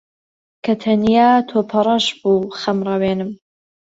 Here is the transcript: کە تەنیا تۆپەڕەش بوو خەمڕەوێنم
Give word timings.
کە 0.63 0.73
تەنیا 0.81 1.29
تۆپەڕەش 1.49 2.05
بوو 2.19 2.41
خەمڕەوێنم 2.59 3.31